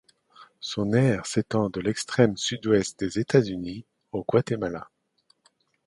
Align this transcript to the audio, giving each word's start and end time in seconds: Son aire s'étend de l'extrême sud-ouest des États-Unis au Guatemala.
Son 0.61 0.93
aire 0.93 1.27
s'étend 1.27 1.69
de 1.69 1.79
l'extrême 1.79 2.35
sud-ouest 2.35 2.99
des 2.99 3.19
États-Unis 3.19 3.85
au 4.11 4.23
Guatemala. 4.23 4.89